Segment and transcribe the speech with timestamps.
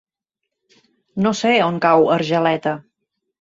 [1.25, 2.75] No sé on cau Argeleta.